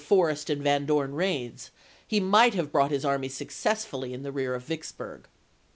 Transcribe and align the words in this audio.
Forrest 0.03 0.49
and 0.49 0.63
Van 0.63 0.87
Dorn 0.87 1.13
raids, 1.13 1.69
lie 2.11 2.17
might 2.19 2.55
have 2.55 2.71
brought 2.71 2.89
his 2.89 3.05
army 3.05 3.29
successfully 3.29 4.15
in 4.15 4.23
the 4.23 4.31
rear 4.31 4.55
of 4.55 4.63
Vicksburg. 4.63 5.27